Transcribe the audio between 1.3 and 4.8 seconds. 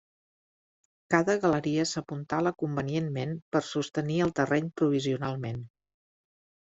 galeria s'apuntala convenientment per sostenir el terreny